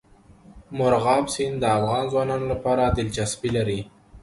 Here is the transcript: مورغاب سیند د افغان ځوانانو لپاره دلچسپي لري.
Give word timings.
مورغاب 0.77 1.25
سیند 1.33 1.55
د 1.61 1.65
افغان 1.77 2.05
ځوانانو 2.11 2.45
لپاره 2.53 2.83
دلچسپي 2.97 3.49
لري. 3.57 3.79